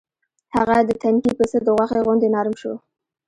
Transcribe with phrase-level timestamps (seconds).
[0.55, 2.73] هغه د تنکي پسه د غوښې غوندې نرم شو.